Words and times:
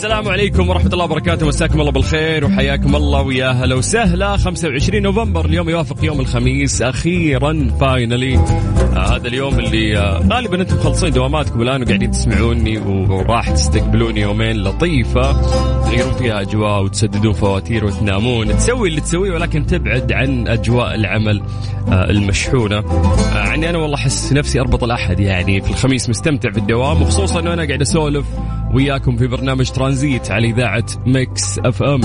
السلام 0.00 0.28
عليكم 0.28 0.68
ورحمة 0.68 0.92
الله 0.92 1.04
وبركاته. 1.04 1.46
مساكم 1.46 1.80
الله 1.80 1.92
بالخير 1.92 2.44
وحياكم 2.44 2.96
الله 2.96 3.22
ويا 3.22 3.50
هلا 3.50 3.74
وسهلا. 3.74 4.36
25 4.36 5.02
نوفمبر 5.02 5.44
اليوم 5.44 5.68
يوافق 5.68 6.04
يوم 6.04 6.20
الخميس. 6.20 6.82
أخيرا 6.82 7.70
finally 7.80 8.36
آه 8.36 9.16
هذا 9.16 9.28
اليوم 9.28 9.58
اللي 9.58 9.98
آه 9.98 10.22
غالبا 10.32 10.60
أنتم 10.60 10.76
مخلصين 10.76 11.12
دواماتكم 11.12 11.62
الآن 11.62 11.82
وقاعدين 11.82 12.10
تسمعوني 12.10 12.78
وراح 12.78 13.50
تستقبلوني 13.50 14.20
يومين 14.20 14.56
لطيفة. 14.56 15.32
تغيرون 15.82 16.12
فيها 16.12 16.40
أجواء 16.40 16.82
وتسددون 16.82 17.32
فواتير 17.32 17.84
وتنامون. 17.84 18.56
تسوي 18.56 18.88
اللي 18.88 19.00
تسويه 19.00 19.32
ولكن 19.32 19.66
تبعد 19.66 20.12
عن 20.12 20.48
أجواء 20.48 20.94
العمل 20.94 21.42
آه 21.88 22.10
المشحونة. 22.10 22.78
آه 22.78 23.36
يعني 23.36 23.70
أنا 23.70 23.78
والله 23.78 23.96
أحس 23.96 24.32
نفسي 24.32 24.60
أربط 24.60 24.84
الأحد 24.84 25.20
يعني 25.20 25.60
في 25.60 25.70
الخميس 25.70 26.08
مستمتع 26.08 26.50
في 26.50 26.58
الدوام 26.58 27.02
وخصوصا 27.02 27.40
أنه 27.40 27.52
أنا 27.52 27.66
قاعد 27.66 27.80
أسولف 27.80 28.26
وياكم 28.74 29.16
في 29.16 29.26
برنامج 29.26 29.70
ترانزيت 29.70 30.30
على 30.30 30.48
إذاعة 30.48 30.84
Mix 31.06 31.58
FM. 31.58 32.00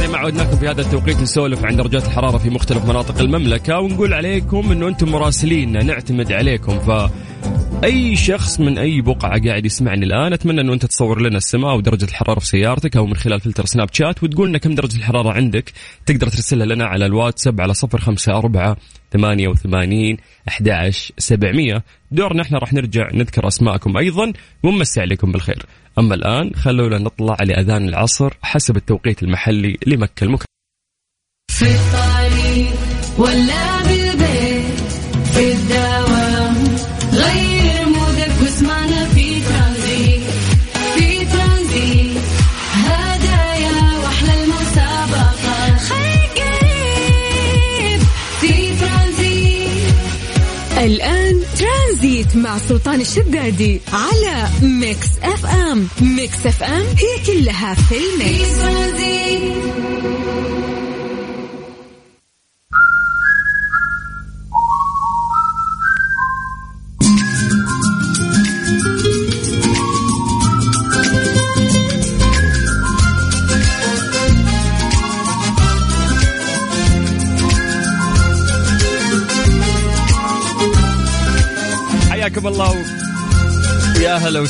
زي 0.00 0.08
ما 0.08 0.18
عودناكم 0.18 0.56
في 0.56 0.68
هذا 0.68 0.80
التوقيت 0.80 1.20
نسولف 1.20 1.64
عن 1.64 1.76
درجات 1.76 2.06
الحرارة 2.06 2.38
في 2.38 2.50
مختلف 2.50 2.84
مناطق 2.84 3.20
المملكة 3.20 3.80
ونقول 3.80 4.12
عليكم 4.14 4.72
أنه 4.72 4.88
أنتم 4.88 5.08
مراسلين 5.08 5.86
نعتمد 5.86 6.32
عليكم. 6.32 6.78
ف 6.78 7.10
أي 7.84 8.16
شخص 8.16 8.60
من 8.60 8.78
أي 8.78 9.00
بقعة 9.00 9.40
قاعد 9.46 9.66
يسمعني 9.66 10.04
الآن 10.04 10.32
أتمنى 10.32 10.60
إنه 10.60 10.72
أنت 10.72 10.86
تصور 10.86 11.20
لنا 11.20 11.36
السماء 11.36 11.76
ودرجة 11.76 12.04
الحرارة 12.04 12.38
في 12.38 12.46
سيارتك 12.46 12.96
أو 12.96 13.06
من 13.06 13.16
خلال 13.16 13.40
filter 13.40 13.66
Snapchat 13.66 14.22
وتقول 14.22 14.48
لنا 14.48 14.58
كم 14.58 14.74
درجة 14.74 14.96
الحرارة 14.96 15.32
عندك. 15.32 15.72
تقدر 16.06 16.28
ترسلها 16.28 16.66
لنا 16.66 16.84
على 16.84 17.06
الواتساب 17.06 17.60
على 17.60 17.74
صفر 17.74 18.00
خمسة 18.00 18.38
أربعة 18.38 18.76
ثمانية 19.12 19.48
وثمانين 19.48 20.16
أحد 20.48 20.92
سبعمية. 21.18 21.84
دورنا 22.10 22.42
إحنا 22.42 22.58
راح 22.58 22.72
نرجع 22.72 23.08
نذكر 23.14 23.48
أسماءكم 23.48 23.96
أيضا 23.96 24.32
ونمسي 24.62 25.00
عليكم 25.00 25.32
بالخير. 25.32 25.66
أما 25.98 26.14
الآن 26.14 26.54
خلونا 26.54 26.98
نطلع 26.98 27.36
لأذان 27.40 27.88
العصر 27.88 28.32
حسب 28.42 28.76
التوقيت 28.76 29.22
المحلي 29.22 29.78
لمكة 29.86 30.24
المكرمة. 30.24 30.54
في 31.48 31.64
الطريق 31.64 32.74
ولا 33.18 33.82
بالبيت. 33.82 34.33
الآن 50.84 51.42
ترانزيت 51.58 52.36
مع 52.36 52.58
سلطان 52.58 53.00
الشدادي 53.00 53.80
على 53.92 54.48
Mix 54.62 55.08
FM. 55.22 55.88
Mix 56.00 56.46
FM 56.46 56.82
هي 56.82 57.26
كلها 57.26 57.74
في 57.74 57.94
ال 57.94 58.30
mix. 58.30 59.73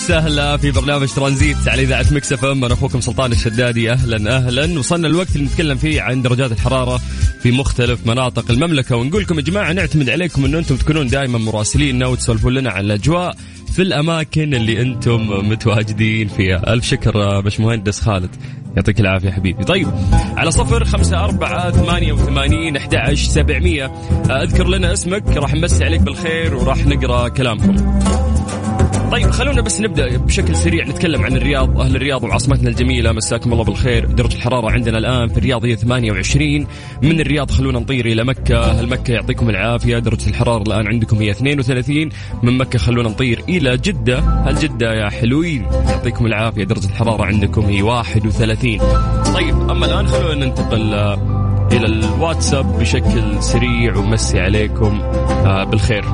وسهلا 0.04 0.56
في 0.56 0.70
برنامج 0.70 1.08
ترانزيت 1.08 1.68
على 1.68 1.82
إذاعة 1.82 2.06
مكس 2.10 2.32
إف 2.32 2.44
إم. 2.44 2.64
أنا 2.64 2.74
أخوكم 2.74 3.00
سلطان 3.00 3.32
الشدادي. 3.32 3.92
أهلا 3.92 4.36
أهلا. 4.36 4.78
وصلنا 4.78 5.08
الوقت 5.08 5.36
اللي 5.36 5.46
نتكلم 5.46 5.78
فيه 5.78 6.02
عن 6.02 6.22
درجات 6.22 6.52
الحرارة 6.52 7.00
في 7.42 7.52
مختلف 7.52 8.06
مناطق 8.06 8.50
المملكة. 8.50 8.96
ونقول 8.96 9.22
لكم 9.22 9.38
يا 9.38 9.42
جماعة 9.42 9.72
نعتمد 9.72 10.10
عليكم 10.10 10.44
إنه 10.44 10.58
أنتم 10.58 10.76
تكونون 10.76 11.06
دائما 11.06 11.38
مراسليننا 11.38 12.06
وتسولفون 12.06 12.54
لنا 12.54 12.70
عن 12.70 12.84
الأجواء 12.84 13.36
في 13.72 13.82
الأماكن 13.82 14.54
اللي 14.54 14.82
أنتم 14.82 15.48
متواجدين 15.48 16.28
فيها. 16.28 16.72
ألف 16.72 16.84
شكر 16.84 17.40
باش 17.40 17.60
مهندس 17.60 18.00
خالد. 18.00 18.30
يعطيك 18.76 19.00
العافية 19.00 19.30
حبيبي. 19.30 19.64
طيب 19.64 19.88
على 20.36 20.50
صفر 20.50 20.84
خمسة 20.84 21.24
أربعة 21.24 21.70
ثمانية 21.70 22.12
وثمانين 22.12 22.76
أحد 22.76 23.14
سبعمية. 23.14 23.92
أذكر 24.30 24.68
لنا 24.68 24.92
اسمك 24.92 25.36
راح 25.36 25.54
نمسي 25.54 25.84
عليك 25.84 26.00
بالخير 26.00 26.54
وراح 26.54 26.86
نقرأ 26.86 27.28
كلامكم. 27.28 27.76
طيب 29.12 29.30
خلونا 29.30 29.60
بس 29.60 29.80
نبدأ 29.80 30.16
بشكل 30.16 30.56
سريع 30.56 30.84
نتكلم 30.84 31.22
عن 31.22 31.36
الرياض 31.36 31.80
أهل 31.80 31.96
الرياض 31.96 32.24
وعاصمتنا 32.24 32.68
الجميلة 32.68 33.12
مساكم 33.12 33.52
الله 33.52 33.64
بالخير. 33.64 34.06
درجه 34.06 34.36
الحرارة 34.36 34.70
عندنا 34.70 34.98
الآن 34.98 35.28
في 35.28 35.38
الرياض 35.38 35.64
هي 35.64 35.76
28 35.76 36.66
من 37.02 37.20
الرياض 37.20 37.50
خلونا 37.50 37.78
نطير 37.78 38.06
إلى 38.06 38.24
مكة. 38.24 38.58
أهل 38.58 38.88
مكة 38.88 39.12
يعطيكم 39.12 39.50
العافية. 39.50 39.98
درجه 39.98 40.28
الحرارة 40.28 40.62
الآن 40.62 40.86
عندكم 40.86 41.16
هي 41.16 41.30
32 41.30 42.08
من 42.42 42.58
مكة 42.58 42.78
خلونا 42.78 43.08
نطير 43.08 43.42
إلى 43.48 43.76
جدة. 43.76 44.18
هل 44.18 44.54
جدة 44.54 44.94
يا 44.94 45.08
حلوين؟ 45.08 45.62
يعطيكم 45.88 46.26
العافية. 46.26 46.64
درجه 46.64 46.86
الحرارة 46.86 47.24
عندكم 47.24 47.62
هي 47.62 47.82
31 47.82 48.78
طيب 49.34 49.70
أما 49.70 49.86
الآن 49.86 50.06
خلونا 50.06 50.46
ننتقل 50.46 50.94
آه، 50.94 51.68
إلى 51.72 51.86
الواتساب 51.86 52.78
بشكل 52.78 53.42
سريع 53.42 53.96
ومسي 53.96 54.40
عليكم 54.40 55.00
آه، 55.00 55.64
بالخير. 55.64 56.04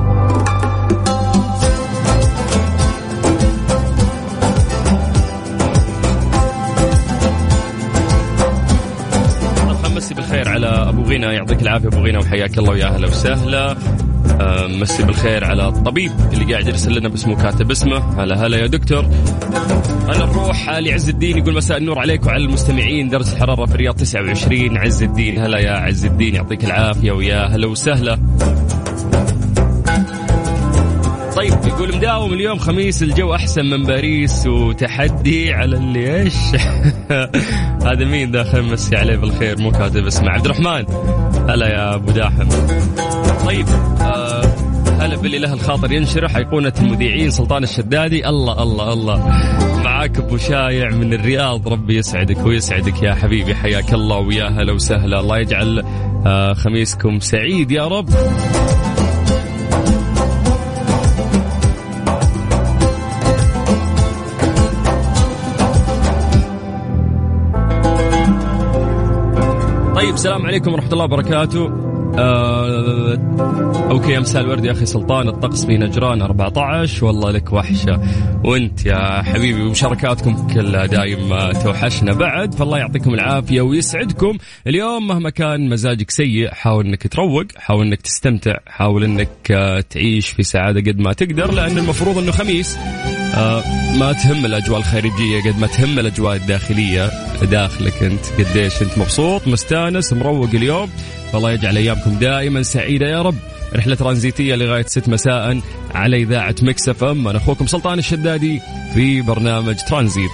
غنى 11.11 11.25
يعطيك 11.25 11.61
العافية 11.61 11.87
ابو 11.87 11.97
غنى 11.97 12.17
وحياك 12.17 12.57
الله 12.57 12.71
ويا 12.71 12.85
أهلا 12.85 13.07
وسهلا. 13.07 13.77
آه، 14.41 14.67
مسي 14.67 15.03
بالخير 15.03 15.45
على 15.45 15.67
الطبيب 15.67 16.11
اللي 16.33 16.53
قاعد 16.53 16.67
يرسل 16.67 16.99
لنا 16.99 17.09
باسمه 17.09 17.35
كاتب 17.41 17.71
اسمه. 17.71 18.23
هلا 18.23 18.45
هلا 18.45 18.57
يا 18.57 18.67
دكتور. 18.67 19.05
أنا 20.09 20.25
نروح 20.25 20.69
لعز 20.69 21.09
الدين 21.09 21.37
يقول 21.37 21.53
مساء 21.53 21.77
النور 21.77 21.99
عليك 21.99 22.25
وعلى 22.25 22.43
المستمعين. 22.43 23.09
درجة 23.09 23.33
الحرارة 23.33 23.65
في 23.65 23.75
الرياض 23.75 23.95
29 23.95 24.77
عز 24.77 25.03
الدين. 25.03 25.39
هلا 25.39 25.59
يا 25.59 25.71
عز 25.71 26.05
الدين. 26.05 26.35
يعطيك 26.35 26.65
العافية 26.65 27.11
ويا 27.11 27.45
هلا 27.47 27.67
وسهلا. 27.67 28.19
يقول 31.81 31.95
مداوم 31.95 32.33
اليوم 32.33 32.57
خميس 32.57 33.03
الجو 33.03 33.35
أحسن 33.35 33.65
من 33.65 33.83
باريس 33.83 34.47
وتحدي 34.47 35.53
على 35.53 35.77
اللي 35.77 36.21
إيش؟ 36.21 36.35
هذا 37.87 38.05
مين 38.05 38.31
داخل 38.31 38.63
مسي 38.63 38.95
عليه 38.95 39.15
بالخير 39.15 39.57
مو 39.57 39.71
كاتب 39.71 40.05
اسمه. 40.05 40.29
عبد 40.29 40.45
الرحمن. 40.45 40.85
هلا 41.49 41.67
يا 41.67 41.95
أبو 41.95 42.11
داحم. 42.11 42.49
طيب 43.45 43.67
آه 44.01 44.41
هلا 44.99 45.15
باللي 45.15 45.39
له 45.39 45.53
الخاطر 45.53 45.91
ينشرح 45.91 46.35
ايقونه 46.35 46.73
المذيعين 46.79 47.31
سلطان 47.31 47.63
الشدادي. 47.63 48.27
الله 48.27 48.63
الله 48.63 48.93
الله. 48.93 49.27
معاك 49.83 50.17
أبو 50.17 50.37
شايع 50.37 50.89
من 50.89 51.13
الرياض 51.13 51.67
ربي 51.67 51.97
يسعدك 51.97 52.45
ويسعدك 52.45 53.03
يا 53.03 53.13
حبيبي. 53.13 53.55
حياك 53.55 53.93
الله 53.93 54.17
ويا 54.17 54.47
هلا 54.47 54.73
وسهلا. 54.73 55.19
الله 55.19 55.37
يجعل 55.37 55.83
آه 56.25 56.53
خميسكم 56.53 57.19
سعيد 57.19 57.71
يا 57.71 57.87
رب. 57.87 58.09
طيب 70.11 70.17
السلام 70.17 70.45
عليكم 70.45 70.73
ورحمة 70.73 70.93
الله 70.93 71.03
وبركاته. 71.03 71.65
آه 72.17 73.17
أوكي 73.91 74.17
امساء 74.17 74.41
الورد 74.41 74.65
يا 74.65 74.71
أخي 74.71 74.85
سلطان 74.85 75.27
الطقس 75.27 75.65
في 75.65 75.77
نجران 75.77 76.21
14 76.21 77.05
والله 77.05 77.31
لك 77.31 77.53
وحشة. 77.53 78.01
وأنت 78.43 78.85
يا 78.85 79.21
حبيبي 79.21 79.63
ومشاركاتكم 79.63 80.47
كلها 80.47 80.85
دايم 80.85 81.51
توحشنا. 81.63 82.13
بعد 82.13 82.53
فالله 82.53 82.77
يعطيكم 82.77 83.13
العافية 83.13 83.61
ويسعدكم. 83.61 84.37
اليوم 84.67 85.07
مهما 85.07 85.29
كان 85.29 85.69
مزاجك 85.69 86.11
سيء 86.11 86.51
حاول 86.51 86.85
إنك 86.85 87.07
تروق 87.07 87.45
حاول 87.57 87.85
إنك 87.85 88.01
تستمتع 88.01 88.55
حاول 88.67 89.03
إنك 89.03 89.51
آه، 89.51 89.81
تعيش 89.89 90.29
في 90.29 90.43
سعادة 90.43 90.91
قد 90.91 90.99
ما 90.99 91.13
تقدر 91.13 91.51
لأن 91.51 91.77
المفروض 91.77 92.17
إنه 92.17 92.31
خميس. 92.31 92.77
آه 92.77 93.20
ما 93.97 94.13
تهم 94.23 94.45
الأجواء 94.45 94.79
الخارجية 94.79 95.41
قد 95.45 95.59
ما 95.59 95.67
تهم 95.67 95.99
الأجواء 95.99 96.35
الداخلية. 96.35 97.11
داخلك 97.41 98.03
أنت 98.03 98.25
قديش 98.39 98.81
أنت 98.81 98.97
مبسوط 98.97 99.47
مستانس 99.47 100.13
مروق 100.13 100.49
اليوم. 100.53 100.89
فالله 101.33 101.51
يجعل 101.51 101.77
أيامكم 101.77 102.11
دائما 102.11 102.63
سعيدة 102.63 103.07
يا 103.07 103.21
رب. 103.21 103.35
رحلة 103.75 103.95
ترانزيتية 103.95 104.55
لغاية 104.55 104.85
6 104.87 105.11
مساء 105.11 105.61
على 105.95 106.17
إذاعة 106.17 106.55
مكس 106.61 106.89
إف 106.89 107.03
إم. 107.03 107.27
أنا 107.27 107.37
أخوكم 107.37 107.67
سلطان 107.67 107.99
الشدادي 107.99 108.61
في 108.93 109.21
برنامج 109.21 109.75
ترانزيت. 109.89 110.31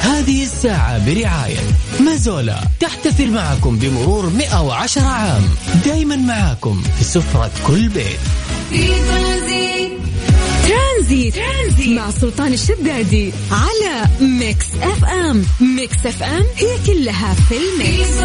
هذه 0.00 0.42
الساعة 0.42 1.06
برعاية 1.06 1.60
مازولا. 2.00 2.56
تحتفل 2.80 3.30
معكم 3.30 3.78
بمرور 3.78 4.30
110 4.30 5.02
عام. 5.02 5.42
دايما 5.84 6.16
معاكم 6.16 6.82
في 6.98 7.04
سفرة 7.04 7.50
كل 7.66 7.88
بيت. 7.88 8.20
في 8.70 8.86
ترانزيت. 8.86 9.92
ترانزيت, 10.68 11.34
ترانزيت. 11.34 11.98
مع 11.98 12.10
سلطان 12.10 12.52
الشدادي 12.52 13.32
على 13.50 14.06
ميكس 14.20 14.66
اف 14.82 15.04
ام. 15.04 15.44
ميكس 15.76 16.06
اف 16.06 16.22
ام 16.22 16.44
هي 16.56 16.76
كلها 16.86 17.34
في 17.34 17.54
الميكس. 17.56 18.20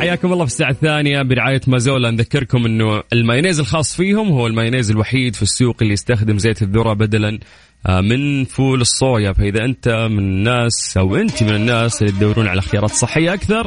حياكم 0.00 0.32
الله 0.32 0.44
في 0.44 0.50
الساعة 0.50 0.70
الثانية 0.70 1.22
برعاية 1.22 1.60
مازولا. 1.66 2.10
نذكركم 2.10 2.66
إنه 2.66 3.02
المايونيز 3.12 3.60
الخاص 3.60 3.96
فيهم 3.96 4.28
هو 4.28 4.46
المايونيز 4.46 4.90
الوحيد 4.90 5.34
في 5.34 5.42
السوق 5.42 5.76
اللي 5.82 5.92
يستخدم 5.92 6.38
زيت 6.38 6.62
الذرة 6.62 6.92
بدلا 6.92 7.38
آه، 7.86 8.00
من 8.00 8.44
فول 8.44 8.80
الصويا. 8.80 9.32
فإذا 9.32 9.64
أنت 9.64 9.88
من 9.88 10.18
الناس 10.18 10.96
أو 10.96 11.16
أنت 11.16 11.42
من 11.42 11.54
الناس 11.54 12.02
اللي 12.02 12.12
تدورون 12.12 12.48
على 12.48 12.62
خيارات 12.62 12.90
صحية 12.90 13.34
أكثر 13.34 13.66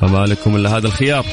فما 0.00 0.26
لكم 0.26 0.56
إلا 0.56 0.76
هذا 0.76 0.86
الخيار. 0.86 1.24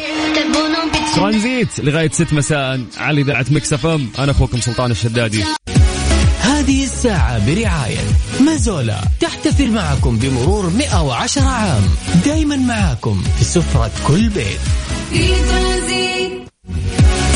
ترانزيت 1.16 1.80
لغاية 1.80 2.10
6 2.10 2.36
مساء 2.36 2.82
على 2.98 3.22
إذاعة 3.22 3.46
مكس 3.52 3.74
اف 3.74 3.86
ام. 3.86 4.10
أنا 4.20 4.32
أخوكم 4.32 4.62
سلطان 4.62 4.92
الشدادي. 4.92 5.44
هذه 6.40 6.84
الساعة 6.84 7.46
برعاية 7.46 8.00
مازولا. 8.40 9.02
تحتفل 9.20 9.72
معكم 9.72 10.18
بمرور 10.18 10.70
110 10.70 11.42
عام. 11.42 11.84
دايما 12.26 12.56
معاكم 12.56 13.24
في 13.40 13.46
سفرة 13.46 13.92
كل 14.08 14.30
بيت. 14.30 14.60
في 15.10 15.28
ترانزيت 15.28 16.32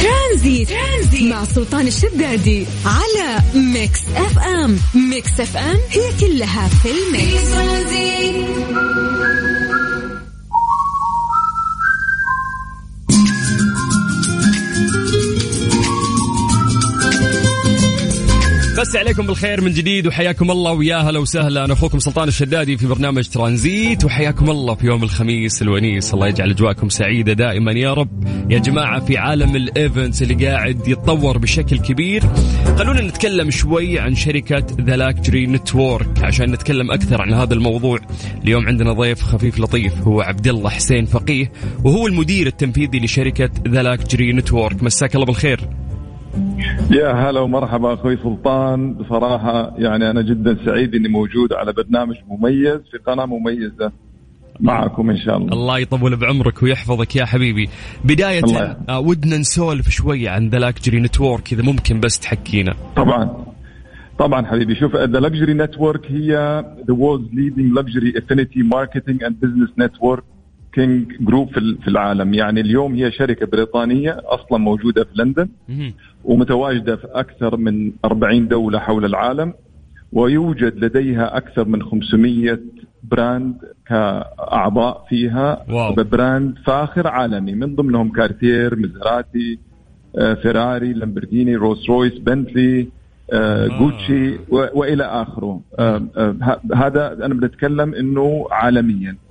ترانزيت, 0.01 0.69
ترانزيت 0.69 1.23
مع 1.23 1.45
سلطان 1.45 1.87
الشدادي 1.87 2.65
على 2.85 3.39
ميكس 3.55 3.99
اف 4.15 4.39
ام. 4.39 4.79
ميكس 5.09 5.39
اف 5.39 5.57
ام 5.57 5.77
هي 5.89 6.11
كلها 6.19 6.67
في 6.67 6.89
الميكس. 6.91 7.47
في 7.89 9.36
بس 18.87 18.95
عليكم 18.95 19.27
بالخير 19.27 19.61
من 19.61 19.71
جديد 19.71 20.07
وحياكم 20.07 20.51
الله 20.51 20.71
ويا 20.71 20.97
هلا 20.97 21.19
وسهلا. 21.19 21.65
أنا 21.65 21.73
أخوكم 21.73 21.99
سلطان 21.99 22.27
الشدادي 22.27 22.77
في 22.77 22.87
برنامج 22.87 23.27
ترانزيت 23.27 24.05
وحياكم 24.05 24.49
الله 24.49 24.75
في 24.75 24.85
يوم 24.85 25.03
الخميس 25.03 25.61
الونيس. 25.61 26.13
الله 26.13 26.27
يجعل 26.27 26.49
أجواءكم 26.49 26.89
سعيدة 26.89 27.33
دائما 27.33 27.71
يا 27.71 27.93
رب. 27.93 28.23
يا 28.51 28.59
جماعة 28.59 29.05
في 29.05 29.17
عالم 29.17 29.55
ال 29.55 29.65
events 29.65 30.21
اللي 30.21 30.47
قاعد 30.47 30.87
يتطور 30.87 31.37
بشكل 31.37 31.79
كبير 31.79 32.23
خلونا 32.77 33.01
نتكلم 33.01 33.51
شوي 33.51 33.99
عن 33.99 34.15
شركة 34.15 34.65
The 34.81 34.95
Luxury 34.95 35.47
Network 35.47 36.23
عشان 36.23 36.51
نتكلم 36.51 36.91
أكثر 36.91 37.21
عن 37.21 37.33
هذا 37.33 37.53
الموضوع. 37.53 37.99
اليوم 38.43 38.67
عندنا 38.67 38.93
ضيف 38.93 39.21
خفيف 39.21 39.59
لطيف 39.59 39.93
هو 40.01 40.21
عبد 40.21 40.47
الله 40.47 40.69
حسين 40.69 41.05
فقيه 41.05 41.51
وهو 41.83 42.07
المدير 42.07 42.47
التنفيذي 42.47 42.99
لشركة 42.99 43.49
The 43.67 43.83
Luxury 43.83 44.33
Network 44.33 44.83
مساك 44.83 45.15
الله 45.15 45.25
بالخير. 45.25 45.59
يا 46.91 47.11
هلا 47.11 47.39
ومرحبا 47.39 47.93
أخوي 47.93 48.17
سلطان. 48.17 48.93
بصراحة 48.93 49.73
يعني 49.77 50.09
أنا 50.09 50.21
جدا 50.21 50.57
سعيد 50.65 50.95
إني 50.95 51.07
موجود 51.07 51.53
على 51.53 51.73
برنامج 51.73 52.15
مميز 52.27 52.79
في 52.91 52.97
قناة 53.07 53.25
مميزة 53.25 53.91
معكم 54.59 55.09
إن 55.09 55.17
شاء 55.17 55.37
الله. 55.37 55.53
الله 55.53 55.79
يطول 55.79 56.15
بعمرك 56.15 56.63
ويحفظك 56.63 57.15
يا 57.15 57.25
حبيبي. 57.25 57.69
بداية 58.05 58.43
الله. 58.43 58.77
آه، 58.89 58.99
ودنا 58.99 59.37
نسولف 59.37 59.89
شوي 59.89 60.27
عن 60.27 60.49
The 60.49 60.57
Luxury 60.57 60.99
Network 60.99 61.53
إذا 61.53 61.63
ممكن 61.63 61.99
بس 61.99 62.19
تحكينا. 62.19 62.73
طبعا. 62.95 63.45
طبعا 64.19 64.45
حبيبي. 64.45 64.75
شوف 64.75 64.95
The 64.95 65.19
Luxury 65.19 65.53
Network 65.53 66.11
هي 66.11 66.33
the 66.87 66.93
world's 66.93 67.33
leading 67.33 67.73
luxury 67.73 68.13
affinity 68.17 68.63
marketing 68.63 69.23
and 69.23 69.35
business 69.39 69.69
networking 69.79 71.05
group 71.21 71.49
في 71.83 71.87
العالم. 71.87 72.33
يعني 72.33 72.61
اليوم 72.61 72.93
هي 72.95 73.11
شركة 73.11 73.45
بريطانية 73.45 74.17
أصلا 74.25 74.57
موجودة 74.57 75.03
في 75.03 75.09
لندن. 75.15 75.49
ومتواجدة 76.23 76.95
في 76.95 77.07
أكثر 77.11 77.57
من 77.57 77.91
40 78.05 78.47
دولة 78.47 78.79
حول 78.79 79.05
العالم 79.05 79.53
ويوجد 80.13 80.83
لديها 80.85 81.37
أكثر 81.37 81.67
من 81.67 81.83
500 81.83 82.59
brand 83.11 83.55
كأعضاء 83.87 85.05
فيها. 85.09 85.63
wow. 85.69 85.93
براند 86.03 86.55
فاخر 86.65 87.07
عالمي 87.07 87.55
من 87.55 87.75
ضمنهم 87.75 88.11
كارتير 88.11 88.75
مزراتي 88.75 89.59
آه، 90.19 90.33
فيراري 90.33 90.93
لامبرجيني 90.93 91.55
روس 91.55 91.89
رويس 91.89 92.13
بنتلي 92.17 92.87
آه، 93.33 93.67
جوتشي 93.67 94.33
و- 94.49 94.67
وإلى 94.79 95.03
آخره. 95.03 95.61
آه، 95.79 96.01
آه، 96.17 96.59
هذا 96.75 97.25
أنا 97.25 97.33
بنتكلم 97.33 97.93
إنه 97.93 98.45
عالميا. 98.51 99.09
آه، 99.11 99.26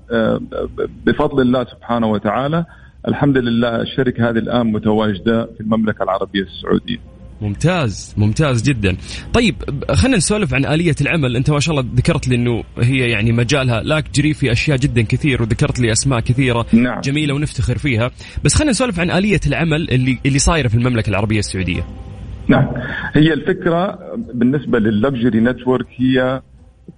بفضل 1.07 1.43
الله 1.43 1.65
سبحانه 1.65 2.07
وتعالى 2.07 2.65
الحمد 3.09 3.39
لله 3.39 3.83
الشركة 3.83 4.31
هذه 4.31 4.39
الآن 4.39 4.73
متواجدة 4.73 5.47
في 5.47 5.61
المملكة 5.61 6.03
العربية 6.03 6.43
السعودية. 6.43 6.99
ممتاز 7.41 8.15
ممتاز 8.17 8.63
جدا. 8.63 8.97
طيب 9.35 9.55
خلينا 9.91 10.17
نسولف 10.17 10.55
عن 10.55 10.65
آلية 10.65 10.95
العمل. 11.01 11.37
أنت 11.37 11.51
ما 11.51 11.61
شاء 11.61 11.79
الله 11.79 11.91
ذكرت 11.95 12.29
لي 12.29 12.37
أنه 12.37 12.65
هي 12.79 13.11
يعني 13.11 13.33
مجالها 13.33 13.83
luxury 13.83 14.35
في 14.35 14.53
أشياء 14.53 14.79
جدا 14.79 15.03
كثير 15.03 15.43
وذكرت 15.43 15.81
لي 15.81 15.93
أسماء 15.93 16.21
كثيرة 16.21 16.67
نعم. 16.73 17.01
جميلة 17.01 17.35
ونفتخر 17.35 17.79
فيها. 17.79 18.11
بس 18.45 18.55
خلينا 18.55 18.71
نسولف 18.71 19.01
عن 19.01 19.11
آلية 19.11 19.41
العمل 19.47 19.91
اللي 19.91 20.19
اللي 20.27 20.39
صايرة 20.39 20.69
في 20.69 20.75
المملكة 20.75 21.11
العربية 21.11 21.39
السعودية. 21.39 21.83
نعم. 22.49 22.69
هي 23.15 23.33
الفكرة 23.33 23.99
بالنسبة 24.35 24.79
لل 24.79 24.94
Luxury 24.94 25.41
Network 25.41 25.87
هي 25.97 26.43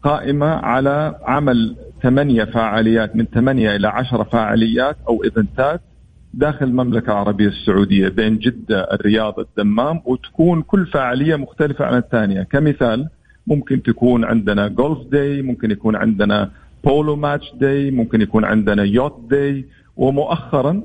قائمة 0.02 0.46
على 0.46 1.18
عمل 1.24 1.76
ثمانية 2.02 2.44
فعاليات 2.44 3.16
من 3.16 3.24
ثمانية 3.24 3.76
إلى 3.76 3.88
عشرة 3.88 4.22
فعاليات 4.22 4.96
أو 5.08 5.24
event 5.24 5.71
ات 5.71 5.80
داخل 6.34 6.66
المملكة 6.66 7.12
العربية 7.12 7.48
السعودية 7.48 8.08
بين 8.08 8.38
جدة 8.38 8.80
الرياض 8.92 9.40
الدمام 9.40 10.00
وتكون 10.04 10.62
كل 10.62 10.86
فعالية 10.86 11.36
مختلفة 11.36 11.84
عن 11.84 11.98
الثانية 11.98 12.42
كمثال 12.42 13.08
ممكن 13.46 13.82
تكون 13.82 14.24
عندنا 14.24 14.68
golf 14.68 14.98
day 15.12 15.42
ممكن 15.42 15.70
يكون 15.70 15.96
عندنا 15.96 16.50
polo 16.84 17.16
match 17.16 17.52
day 17.60 17.90
ممكن 17.90 18.20
يكون 18.20 18.44
عندنا 18.44 18.82
yacht 18.82 19.20
day 19.30 19.64
ومؤخرا 19.96 20.82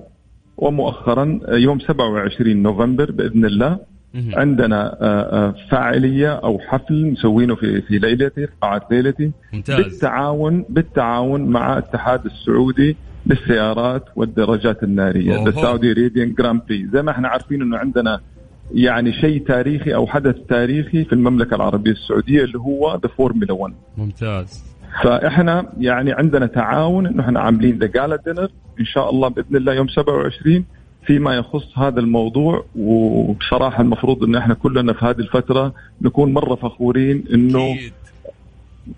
ومؤخرا 0.58 1.40
يوم 1.50 1.80
27 1.80 2.58
نوفمبر 2.64 3.12
بإذن 3.12 3.46
الله. 3.46 3.80
عندنا 4.16 4.98
آه، 5.02 5.48
آه، 5.48 5.56
فاعلية 5.72 6.34
أو 6.34 6.60
حفل 6.60 7.12
مسوينه 7.12 7.56
في 7.56 7.82
في 7.82 7.98
ليلتي 7.98 8.48
في 8.48 8.54
قاعة 8.62 8.88
ليلتي. 8.92 9.32
ممتاز. 9.54 9.78
بالتعاون 9.78 10.66
بالتعاون 10.70 11.46
مع 11.46 11.74
الاتحاد 11.74 12.26
السعودي 12.26 12.96
للسيارات 13.26 14.06
والدراجات 14.16 14.84
النارية 14.84 15.36
أوهو. 15.36 15.46
the 15.46 15.62
Saudi 15.62 15.94
Arabian 15.94 16.34
Grand 16.34 16.62
Prix 16.70 16.88
زي 16.94 17.02
ما 17.02 17.12
إحنا 17.12 17.28
عارفين 17.28 17.62
إنه 17.62 17.78
عندنا 17.78 18.20
يعني 18.74 19.14
شيء 19.14 19.46
تاريخي 19.48 19.96
أو 19.96 20.08
حدث 20.08 20.36
تاريخي 20.50 21.04
في 21.06 21.14
المملكة 21.14 21.56
العربية 21.56 21.92
السعودية 21.92 22.44
اللي 22.44 22.60
هو 22.60 23.00
the 23.04 23.10
Formula 23.18 23.54
1 23.54 23.74
ممتاز. 23.98 24.74
فإحنا 25.04 25.74
يعني 25.78 26.12
عندنا 26.12 26.46
تعاون 26.46 27.08
إنه 27.08 27.24
إحنا 27.24 27.40
عاملين 27.40 27.78
the 27.78 27.88
gala 27.88 28.16
dinner 28.16 28.50
إن 28.80 28.86
شاء 28.86 29.10
الله 29.10 29.28
بإذن 29.28 29.56
الله 29.56 29.74
يوم 29.74 29.88
27 29.88 30.66
فيما 31.06 31.36
يخص 31.36 31.78
هذا 31.78 32.00
الموضوع 32.00 32.66
وبصراحة 32.76 33.82
المفروض 33.82 34.24
إن 34.24 34.36
إحنا 34.36 34.54
كلنا 34.54 34.94
في 34.94 35.06
هذه 35.06 35.20
الفترة 35.20 35.74
نكون 36.02 36.34
مرة 36.34 36.56
فخورين 36.56 37.24
إنه. 37.34 37.78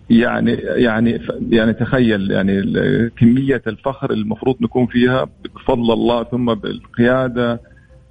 يعني 0.09 0.51
يعني 0.61 1.19
يعني 1.49 1.73
تخيل 1.73 2.31
يعني 2.31 2.61
كمية 3.09 3.61
الفخر 3.67 4.11
اللي 4.11 4.23
المفروض 4.23 4.55
نكون 4.61 4.85
فيها 4.85 5.27
بفضل 5.55 5.93
الله 5.93 6.23
ثم 6.23 6.53
بالقيادة 6.53 7.61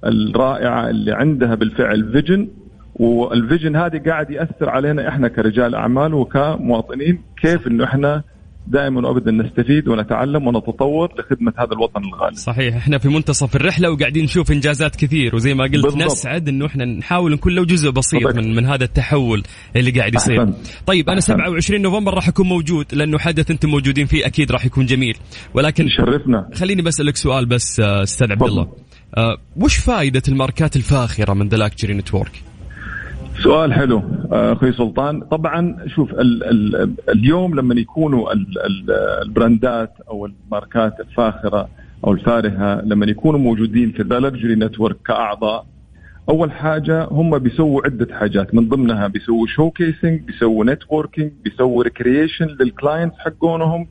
الرائعة 0.05 0.89
اللي 0.89 1.11
عندها 1.13 1.55
بالفعل 1.55 2.11
vision 2.11 2.47
وال 2.95 3.15
vision 3.15 3.75
هذه 3.75 4.01
قاعد 4.09 4.29
يأثر 4.29 4.69
علينا 4.69 5.07
إحنا 5.07 5.27
كرجال 5.27 5.75
أعمال 5.75 6.13
وكمواطنين 6.13 7.21
كيف 7.41 7.67
إنه 7.67 7.83
إحنا 7.83 8.23
دائما 8.67 9.07
وابدا 9.07 9.31
نستفيد 9.31 9.87
ونتعلم 9.87 10.47
ونتطور 10.47 11.09
لخدمة 11.19 11.53
هذا 11.57 11.71
الوطن 11.71 12.01
الغالي. 12.03 12.35
صحيح 12.35 12.75
إحنا 12.75 12.97
في 12.97 13.09
منتصف 13.09 13.55
الرحلة 13.55 13.91
وقاعدين 13.91 14.23
نشوف 14.23 14.51
إنجازات 14.51 14.95
كثير 14.95 15.35
وزي 15.35 15.53
ما 15.53 15.63
قلت 15.63 15.83
بالضبط. 15.83 16.03
نسعد 16.03 16.49
إنه 16.49 16.65
إحنا 16.65 16.85
نحاول 16.85 17.33
نكون 17.33 17.53
لو 17.53 17.65
جزء 17.65 17.89
بسيط. 17.89 18.35
من 18.35 18.55
من 18.55 18.65
هذا 18.65 18.83
التحول 18.83 19.43
اللي 19.75 19.91
قاعد 19.91 20.15
يصير 20.15 20.43
أحسنت. 20.43 20.55
طيب 20.85 21.09
أنا 21.09 21.19
أحسنت. 21.19 21.37
27 21.37 21.81
نوفمبر 21.81 22.13
راح 22.13 22.27
أكون 22.27 22.47
موجود 22.47 22.85
لأنه 22.95 23.17
حدث 23.17 23.51
أنتم 23.51 23.69
موجودين 23.69 24.05
فيه 24.05 24.25
أكيد 24.25 24.51
راح 24.51 24.65
يكون 24.65 24.85
جميل 24.85 25.17
ولكن 25.53 25.85
يشرفنا 25.85 26.49
خليني 26.53 26.81
بسالك 26.81 27.15
سؤال 27.15 27.45
بس 27.45 27.79
أستاذ 27.79 28.31
عبد. 28.31 28.43
الله 28.43 28.67
آه، 29.17 29.37
وش 29.55 29.77
فائده 29.77 30.21
الماركات 30.27 30.75
الفاخرة 30.75 31.33
من 31.33 31.47
The 31.47 31.57
Luxury 31.57 31.93
Network 31.93 32.43
سؤال 33.43 33.73
حلو 33.73 34.03
أخوي 34.31 34.71
سلطان. 34.71 35.21
طبعا 35.21 35.77
شوف 35.87 36.13
ال 36.13 36.43
ال 36.43 36.93
اليوم 37.09 37.55
لما 37.55 37.75
يكونوا 37.75 38.33
ال 38.33 38.45
ال 38.65 38.91
brand 39.25 39.82
ات 39.82 39.93
أو 40.09 40.25
الماركات 40.25 40.99
الفاخرة 40.99 41.69
أو 42.07 42.13
الفارهة 42.13 42.81
لما 42.81 43.05
يكونوا 43.05 43.39
موجودين 43.39 43.91
في 43.91 44.03
The 44.03 44.19
Luxury 44.19 44.55
Network 44.55 44.97
كأعضاء 45.05 45.65
أول 46.29 46.51
حاجة 46.51 47.07
هم 47.11 47.37
بيسووا 47.37 47.81
عدة 47.85 48.15
حاجات. 48.15 48.55
من 48.55 48.69
ضمنها 48.69 49.07
بيسووا 49.07 49.47
showcasing 49.47 50.21
بيسووا 50.21 50.65
networking 50.65 51.31
بيسووا 51.43 51.83
recreation 51.83 52.45
لل 52.59 52.72
clients 52.72 53.17
حقونهم. 53.17 53.87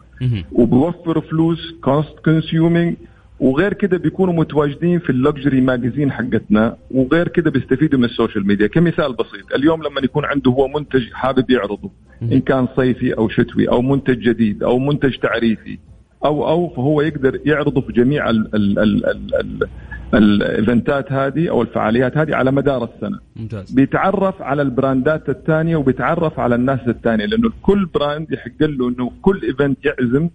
وبيوفروا 0.53 1.23
فلوس 1.23 1.75
cost 1.83 2.19
consuming 2.25 2.97
وغير 3.45 3.73
كده 3.73 3.97
بيكونوا 3.99 4.35
متواجدين 4.35 4.99
في 4.99 5.11
ال 5.11 5.18
luxury 5.18 5.61
magazine 5.61 6.12
حقتنا 6.13 6.77
وغير 6.91 7.29
كده 7.29 7.51
بيستفيدوا 7.51 7.99
من 7.99 8.05
ال 8.04 8.11
social 8.11 8.47
media. 8.47 8.66
كمثال 8.67 9.13
بسيط 9.13 9.53
اليوم 9.55 9.83
لما 9.83 10.01
يكون 10.05 10.25
عنده 10.25 10.51
هو 10.51 10.69
منتج 10.69 11.13
حابب 11.13 11.51
يعرضه 11.51 11.91
إن 12.23 12.41
كان 12.41 12.69
صيفي 12.77 13.13
أو 13.19 13.29
شتوي 13.29 13.69
أو 13.69 13.83
منتج 13.83 14.19
جديد 14.19 14.63
أو 14.63 14.79
منتج 14.79 15.17
تعريفي 15.17 15.79
أو 16.25 16.49
أو 16.49 16.69
فهو 16.69 17.01
يقدر 17.01 17.41
يعرضه 17.45 17.81
في 17.81 17.93
جميع 17.93 18.31
ال- 18.31 18.55
ال- 18.55 18.79
ال- 18.79 19.07
ال- 19.07 19.35
ال- 19.41 19.69
الإيفنتات 20.15 21.13
هذه 21.13 21.49
أو 21.51 21.63
الفعاليات 21.63 22.17
هذه 22.17 22.35
على 22.35 22.51
مدار 22.53 22.85
السنة. 22.85 23.19
ممتاز. 23.37 23.73
بيتعرف 23.73 24.43
على 24.43 24.63
البراندات 24.63 25.29
الثانية 25.29 25.77
وبيتعرف 25.77 26.41
على 26.41 26.55
الناس 26.55 26.81
الثانية 26.89 27.25
لأنه 27.27 27.51
كل 27.63 27.87
brand 27.95 28.33
يحق 28.33 28.61
له 28.63 28.89
إنه 28.89 29.13
كل 29.23 29.41
event 29.43 29.78
يعزم 29.85 30.29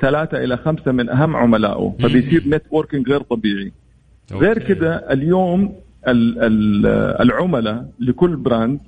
ثلاثة 0.00 0.44
إلى 0.44 0.56
خمسة 0.56 0.92
من 0.92 1.08
أهم 1.08 1.36
عملائه 1.36 1.94
فبيصير 2.02 2.44
networking 2.48 3.08
غير 3.10 3.20
طبيعي. 3.20 3.72
غير. 4.32 4.58
كده 4.58 4.94
اليوم 5.12 5.72
ال- 6.08 6.38
ال- 6.38 6.86
العملاء 7.20 7.86
لكل 8.00 8.36
brand 8.36 8.80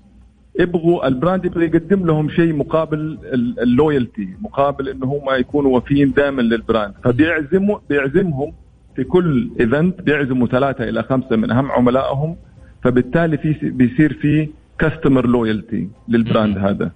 يبغوا 0.60 1.06
ال 1.08 1.14
brand 1.14 1.44
يبغى 1.44 1.64
يقدم 1.64 2.06
لهم 2.06 2.28
شيء 2.30 2.52
مقابل 2.54 3.18
ال- 3.32 3.60
ال 3.60 3.69
loyalty 3.69 4.28
مقابل 4.42 4.88
إنه 4.88 5.06
هم 5.06 5.38
يكونوا 5.40 5.76
وفيين 5.76 6.12
دائما 6.12 6.42
لل 6.42 6.57
brand 6.57 6.94
فبيعزموا 7.04 7.78
بيعزمهم 7.88 8.52
في 8.96 9.04
كل 9.04 9.50
event 9.60 10.00
بيعزموا 10.02 10.46
ثلاثة 10.46 10.88
إلى 10.88 11.02
خمسة 11.02 11.36
من 11.36 11.50
أهم 11.50 11.70
عملائهم 11.72 12.36
فبالتالي 12.82 13.36
في 13.38 13.70
بيصير 13.70 14.12
في 14.12 14.48
customer 14.78 15.26
loyalty 15.26 15.88
لل 16.08 16.23
brand 16.23 16.58
هذا. 16.58 16.90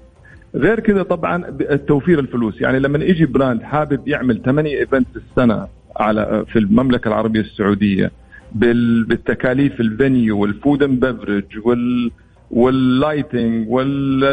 غير 0.54 0.80
كذا 0.80 1.02
طبعا 1.02 1.48
التوفير 1.60 2.18
الفلوس. 2.18 2.60
يعني 2.60 2.78
لما 2.78 3.04
يجي 3.04 3.26
brand 3.26 3.62
حابب 3.62 4.08
يعمل 4.08 4.42
ثمانية 4.44 4.78
event 4.78 5.06
في 5.12 5.16
السنة 5.30 5.66
على 5.96 6.44
في 6.52 6.58
المملكة 6.58 7.08
العربية 7.08 7.40
السعودية 7.40 8.10
بال- 8.54 9.04
بالتكاليف 9.04 9.80
ال 9.80 10.38
venue 10.38 11.44
وال 11.64 12.10
food 12.50 12.67
and 12.67 12.80
beverage 12.80 13.15
وال 13.15 13.23
وال 13.23 13.32
lighting 13.32 13.66
وال 13.68 14.24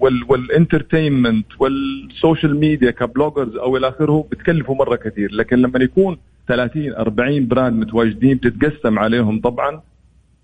وال 0.00 0.20
وال 0.28 0.44
entertainment 0.44 1.46
وال 1.58 1.84
social 1.84 2.60
media 2.60 2.90
ك 2.90 2.97
bloggers 2.97 3.56
أو 3.56 3.76
إلى 3.76 3.88
آخره 3.88 4.24
بتكلفوا 4.30 4.74
مرة 4.74 4.96
كثير. 4.96 5.32
لكن 5.32 5.56
لما 5.58 5.78
يكون 5.82 6.16
30 6.48 6.92
40 6.94 7.46
brand 7.48 7.80
متواجدين 7.80 8.36
بتتقسم 8.36 8.98
عليهم 8.98 9.40
طبعا 9.40 9.80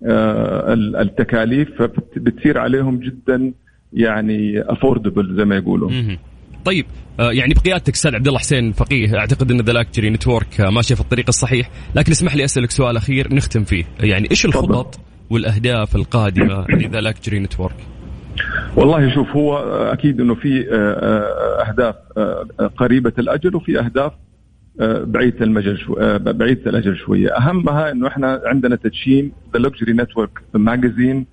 آه، 0.05 0.73
ال- 0.73 0.95
التكاليف 0.95 1.69
فبتصير 1.81 2.57
عليهم 2.57 2.97
جدا 2.99 3.53
يعني 3.93 4.61
affordable 4.61 5.35
زي 5.35 5.45
ما 5.45 5.55
يقولوا. 5.55 5.89
طيب 6.65 6.85
آه، 7.19 7.31
يعني 7.31 7.53
بقيادتك 7.53 7.93
أستاذ 7.93 8.15
عبد 8.15 8.27
الله 8.27 8.39
حسين 8.39 8.71
فقيه 8.71 9.17
أعتقد 9.17 9.51
إن 9.51 9.61
The 9.61 9.73
Luxury 9.73 10.09
Network 10.09 10.61
آه، 10.61 10.69
ماشية 10.69 10.95
في 10.95 11.01
الطريق 11.01 11.25
الصحيح 11.27 11.69
لكن 11.95 12.11
اسمح 12.11 12.35
لي 12.35 12.45
أسألك 12.45 12.71
سؤال 12.71 12.97
أخير 12.97 13.33
نختم 13.33 13.63
فيه 13.63 13.85
يعني 13.99 14.31
إيش. 14.31 14.45
الخطط 14.45 14.99
والأهداف 15.29 15.95
القادمة 15.95 16.65
ل 16.81 16.86
The 16.86 17.01
Luxury 17.01 17.39
Network 17.39 17.75
والله 18.75 19.13
شوف 19.15 19.29
هو 19.29 19.57
أكيد 19.93 20.21
إنه 20.21 20.35
في 20.35 20.67
آه، 20.71 21.69
أهداف 21.69 21.95
قريبة 22.77 23.13
الأجل 23.19 23.55
وفي 23.55 23.79
أهداف 23.79 24.13
بعيدة 24.79 25.45
المجال 25.45 25.79
شو 25.79 25.95
بعيدة 26.19 26.69
الأجل 26.69 26.97
شوية 26.97 27.29
أهمها 27.29 27.91
إنه 27.91 28.07
إحنا 28.07 28.41
عندنا 28.45 28.75
تدشين 28.75 29.31
The 29.53 29.59
Luxury 29.59 29.93
Network 29.93 30.31
magazine 30.53 31.25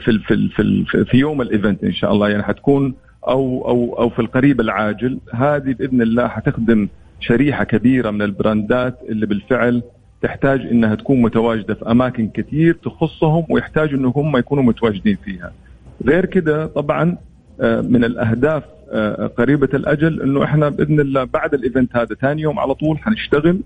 في 0.00 0.08
ال- 0.08 0.20
في 0.20 0.48
في 0.48 0.62
ال- 0.62 1.06
في 1.06 1.16
يوم 1.16 1.42
ال 1.42 1.49
event 1.49 1.84
إن 1.84 1.92
شاء 1.92 2.12
الله 2.12 2.28
يعني 2.28 2.42
حتكون 2.42 2.94
أو 3.28 3.68
أو 3.68 3.98
أو 3.98 4.08
في 4.10 4.18
القريب 4.18 4.60
العاجل 4.60 5.18
هذه 5.34 5.72
بإذن 5.78 6.02
الله 6.02 6.28
حتخدم 6.28 6.88
شريحة 7.20 7.64
كبيرة 7.64 8.10
من 8.10 8.22
البراندات 8.22 8.98
اللي 9.08 9.26
بالفعل 9.26 9.82
تحتاج 10.22 10.60
إنها 10.60 10.94
تكون 10.94 11.22
متواجدة 11.22 11.74
في 11.74 11.90
أماكن 11.90 12.28
كثير 12.28 12.74
تخصهم 12.84 13.44
ويحتاجوا 13.50 13.98
إنه 13.98 14.12
هم 14.16 14.36
يكونوا 14.36 14.64
متواجدين 14.64 15.16
فيها. 15.24 15.52
غير 16.06 16.24
كده 16.26 16.66
طبعا 16.66 17.16
آه، 17.60 17.80
من 17.80 18.04
الأهداف 18.04 18.62
آه، 18.92 19.26
قريبة 19.26 19.68
الأجل 19.74 20.22
إنه 20.22 20.44
إحنا 20.44 20.68
بإذن 20.68 21.00
الله 21.00 21.24
بعد 21.24 21.54
ال 21.54 21.61
event 21.61 21.96
هذا 21.96 22.14
ثاني 22.14 22.42
يوم 22.42 22.58
على 22.58 22.74
طول 22.74 22.98
حنشتغل 22.98 23.60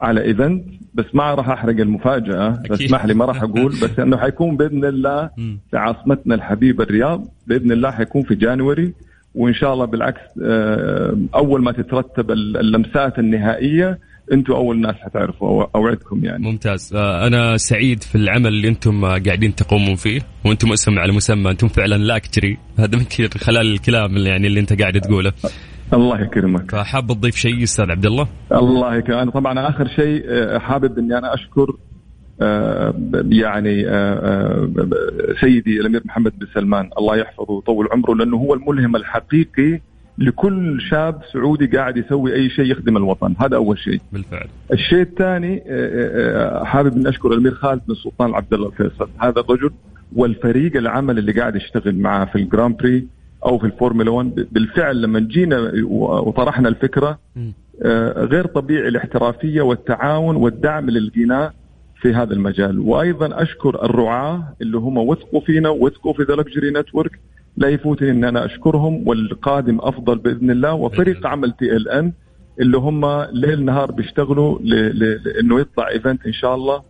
على 0.00 0.24
event 0.24 0.64
بس 0.94 1.04
ما 1.14 1.34
راح 1.34 1.48
أحرق 1.48 1.80
المفاجأة 1.80 2.60
أكيد. 2.64 2.72
اسمح 2.72 3.04
لي 3.04 3.14
ما 3.14 3.24
راح 3.24 3.42
أقول 3.42 3.72
بس 3.82 3.98
إنه 3.98 4.16
حيكون 4.16 4.56
بإذن 4.56 4.84
الله. 4.84 5.30
في 5.70 5.76
عاصمتنا 5.76 6.34
الحبيبة 6.34 6.84
الرياض 6.84 7.28
بإذن 7.46 7.72
الله 7.72 7.90
حيكون 7.90 8.22
في 8.22 8.34
January 8.34 8.92
وإن 9.34 9.54
شاء 9.54 9.72
الله 9.72 9.84
بالعكس 9.84 10.20
آه، 10.42 11.16
أول 11.34 11.62
ما 11.62 11.72
تترتب 11.72 12.30
اللمسات 12.30 13.18
النهائية 13.18 13.98
أنتم 14.32 14.52
أول 14.52 14.80
ناس 14.80 14.94
حتعرفوا 14.94 15.64
أوعدكم 15.74 16.24
يعني 16.24 16.44
ممتاز 16.44 16.94
آه، 16.94 17.26
أنا 17.26 17.56
سعيد 17.56 18.02
في 18.02 18.14
العمل 18.14 18.46
اللي 18.46 18.68
أنتم 18.68 19.04
آه، 19.04 19.18
قاعدين 19.18 19.54
تقومون 19.54 19.94
فيه 19.94 20.20
وأنتم 20.44 20.72
اسم 20.72 20.98
على 20.98 21.12
مسمى 21.12 21.50
أنتم 21.50 21.68
فعلا 21.68 21.94
luxury 21.96 22.58
هذا 22.78 22.96
يمكن 22.96 23.28
خلال 23.38 23.72
الكلام 23.72 24.16
اللي 24.16 24.28
يعني 24.28 24.46
اللي 24.46 24.60
أنت 24.60 24.80
قاعد 24.80 25.00
تقوله 25.00 25.32
الله 25.92 26.20
يكرمك. 26.20 26.70
فحاب 26.70 27.06
تضيف 27.06 27.34
شيء 27.34 27.62
أستاذ 27.62 27.90
عبد 27.90 28.06
الله؟ 28.06 28.28
الله 28.52 28.96
يكرمك. 28.96 29.18
أنا 29.18 29.30
طبعا 29.30 29.68
آخر 29.68 29.88
شيء 29.88 30.24
آه، 30.28 30.58
حابب 30.58 30.98
إني 30.98 31.18
أنا 31.18 31.34
أشكر 31.34 31.76
آه، 32.42 32.94
يعني 33.28 33.88
آه، 33.88 34.68
سيدي 35.40 35.80
الأمير 35.80 36.02
محمد 36.04 36.32
بن 36.38 36.46
سلمان. 36.54 36.90
الله 36.98 37.16
يحفظه 37.16 37.52
ويطول 37.52 37.88
عمره 37.92 38.14
لأنه 38.14 38.36
هو 38.36 38.54
الملهم 38.54 38.96
الحقيقي 38.96 39.80
لكل 40.18 40.80
شاب 40.90 41.20
سعودي 41.32 41.66
قاعد 41.66 41.96
يسوي 41.96 42.34
أي 42.34 42.50
شيء 42.50 42.64
يخدم 42.64 42.96
الوطن. 42.96 43.34
هذا 43.40 43.56
أول 43.56 43.78
شيء. 43.78 44.00
بالفعل. 44.12 44.48
الشيء 44.72 45.00
الثاني 45.00 45.62
حابب 46.64 46.96
ان 46.96 47.06
أشكر 47.06 47.32
الأمير 47.32 47.54
خالد 47.54 47.82
بن 47.88 47.94
سلطان 47.94 48.34
عبد 48.34 48.54
الله 48.54 48.68
الفيصل. 48.68 49.08
هذا 49.18 49.40
الرجل 49.40 49.70
والفريق 50.16 50.76
العمل 50.76 51.18
اللي 51.18 51.32
قاعد 51.32 51.56
يشتغل 51.56 51.98
معاه 51.98 52.24
في 52.24 52.36
الجران 52.36 52.72
بري. 52.74 53.06
أو 53.46 53.58
في 53.58 53.64
الفورمولا 53.64 54.10
1 54.10 54.46
بالفعل 54.52 55.02
لما 55.02 55.20
جينا 55.20 55.72
وطرحنا 56.26 56.68
الفكرة. 56.68 57.18
آه، 57.82 58.24
غير 58.24 58.46
طبيعي 58.46 58.88
الاحترافية 58.88 59.62
والتعاون 59.62 60.36
والدعم 60.36 60.88
اللي 60.88 61.00
لقيناه 61.00 61.52
في 62.00 62.14
هذا 62.14 62.32
المجال. 62.34 62.78
وأيضا 62.78 63.42
أشكر 63.42 63.84
الرعاة 63.84 64.54
اللي 64.62 64.78
هم 64.78 64.98
وثقوا 64.98 65.40
فينا 65.40 65.68
ووثقوا 65.68 66.12
في 66.12 66.22
The 66.22 66.34
Luxury 66.34 66.70
Network. 66.70 67.20
لا 67.56 67.68
يفوتني 67.68 68.10
إن 68.10 68.24
أنا 68.24 68.44
أشكرهم 68.44 69.08
والقادم 69.08 69.78
أفضل 69.80 70.18
بإذن 70.18 70.50
الله. 70.50 70.74
وفريق 70.74 71.26
عمل 71.26 71.52
TLN 71.52 72.12
اللي 72.60 72.76
هم 72.76 73.22
ليل 73.32 73.64
نهار 73.64 73.90
بيشتغلوا 73.90 74.58
لإنه 74.58 75.60
يطلع 75.60 75.88
event 75.88 76.26
إن 76.26 76.32
شاء 76.32 76.54
الله. 76.54 76.82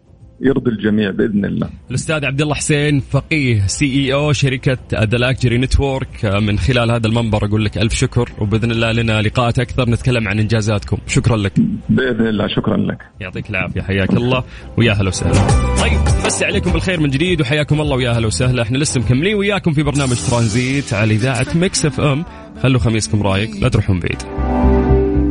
يرضي 0.42 0.70
الجميع 0.70 1.10
بإذن 1.10 1.44
الله. 1.44 1.68
الأستاذ 1.90 2.24
عبد 2.24 2.40
الله 2.40 2.54
حسين 2.54 3.00
فقيه 3.00 3.66
CEO 3.66 4.32
شركة 4.32 4.78
The 4.94 5.18
Luxury 5.18 5.58
Network 5.58 6.24
من 6.24 6.58
خلال 6.58 6.90
هذا 6.90 7.06
المنبر 7.06 7.44
أقول 7.44 7.64
لك 7.64 7.78
ألف 7.78 7.94
شكر 7.94 8.30
وبإذن 8.38 8.70
الله 8.70 8.92
لنا 8.92 9.22
لقاءات 9.22 9.58
أكثر 9.58 9.90
نتكلم 9.90 10.28
عن 10.28 10.38
إنجازاتكم. 10.38 10.96
شكرا 11.06 11.36
لك. 11.36 11.52
بإذن 11.88 12.26
الله. 12.26 12.48
شكرا 12.48 12.76
لك. 12.76 12.98
يعطيك 13.20 13.50
العافية. 13.50 13.82
حياك 13.82 14.10
الله 14.10 14.44
ويا 14.76 14.92
هلا 14.92 15.08
وسهلا. 15.08 15.40
طيب 15.82 16.26
مسي 16.26 16.44
عليكم 16.44 16.72
بالخير 16.72 17.00
من 17.00 17.10
جديد 17.10 17.40
وحياكم 17.40 17.80
الله 17.80 17.96
ويا 17.96 18.10
هلا 18.10 18.26
وسهلا. 18.26 18.62
إحنا 18.62 18.78
لسه 18.78 19.00
مكملين 19.00 19.34
وياكم 19.34 19.72
في 19.72 19.82
برنامج 19.82 20.16
ترانزيت 20.30 20.94
على 20.94 21.14
إذاعة 21.14 21.46
Mix 21.54 21.86
FM. 21.86 22.24
خلوا 22.62 22.80
خميسكم 22.80 23.22
رايق 23.22 23.50
لا 23.62 23.68
تروحون 23.68 24.00
بعيد. 24.00 24.59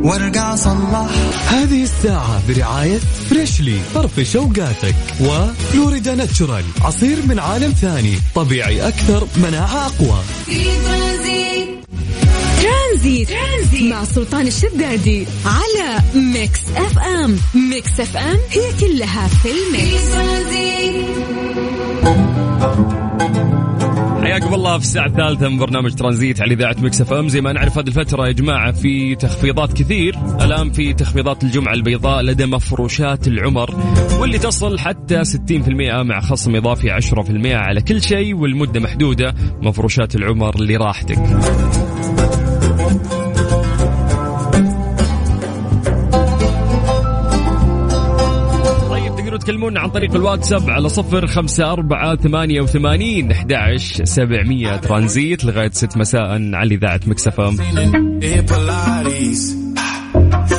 وارجع 0.02 0.54
صلح. 0.56 1.06
هذه 1.48 1.82
الساعة 1.82 2.42
برعاية 2.48 2.98
Freshly 3.30 3.78
فرفش 3.94 4.36
اوقاتك 4.36 4.94
و 5.20 5.32
Florida 5.32 6.14
Natural 6.14 6.64
عصير 6.82 7.16
من 7.28 7.38
عالم 7.38 7.70
ثاني 7.72 8.18
طبيعي 8.34 8.88
أكثر 8.88 9.26
مناعة 9.36 9.86
أقوى. 9.86 10.18
في 10.46 10.64
Transit. 10.64 11.68
Transit. 12.62 13.28
Transit 13.28 13.92
مع 13.92 14.04
سلطان 14.04 14.46
الشدادي 14.46 15.26
على 15.46 16.02
Mix 16.14 16.60
FM. 16.76 17.36
Mix 17.54 18.00
FM 18.00 18.38
هي 18.50 18.72
كلها 18.80 19.28
في 19.28 19.36
في 19.42 19.50
ال 19.50 19.66
mix 19.66 20.12
Transit. 20.12 21.06
حياكم 24.30 24.54
الله 24.54 24.78
في 24.78 24.84
الساعة 24.84 25.06
الثالثة 25.06 25.48
من 25.48 25.58
برنامج 25.58 25.94
ترانزيت 25.94 26.40
على 26.40 26.54
إذاعة 26.54 26.76
Mix 26.78 27.00
FM. 27.00 27.28
زي 27.28 27.40
ما 27.40 27.52
نعرف 27.52 27.78
هذه 27.78 27.86
الفترة 27.86 28.26
يا 28.26 28.32
جماعة 28.32 28.72
في 28.72 29.14
تخفيضات 29.14 29.72
كثير. 29.72 30.18
الآن 30.40 30.70
في 30.70 30.92
تخفيضات 30.92 31.44
الجمعة 31.44 31.72
البيضاء 31.72 32.22
لدى 32.22 32.46
مفروشات 32.46 33.28
العمر 33.28 33.74
واللي 34.20 34.38
تصل 34.38 34.78
حتى 34.78 35.24
60% 35.24 36.02
مع 36.02 36.20
خصم 36.20 36.56
إضافي 36.56 36.90
10% 36.90 37.54
على 37.54 37.82
كل 37.82 38.02
شيء 38.02 38.34
والمدة 38.34 38.80
محدودة. 38.80 39.34
مفروشات 39.62 40.16
العمر 40.16 40.60
لراحتك. 40.60 41.18
تكلمونا 49.70 49.80
عن 49.80 49.90
طريق 49.90 50.14
الواتساب 50.14 50.70
على 50.70 50.88
صفر 50.88 51.26
خمسة 51.26 51.72
أربعة 51.72 52.16
ثمانية 52.16 52.60
وثمانين 52.60 53.30
أحد 53.30 53.54
سبعمية 54.04 54.76
ترانزيت 54.76 55.44
لغاية 55.44 55.70
ست 55.70 55.96
مساء 55.96 56.54
على 56.54 56.74
إذاعة 56.74 57.00
مكسفة. 57.06 57.50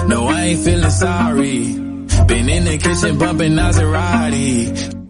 No, 0.08 0.28
I 0.28 0.46
ain't 0.50 0.60
feeling 0.66 0.90
sorry. 0.90 1.60
Been 2.28 2.48
in 2.56 2.64
the 2.64 2.78
kitchen 2.78 3.18
bumping 3.18 3.54
Maserati. 3.54 5.01